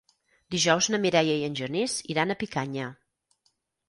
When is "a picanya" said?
2.33-2.87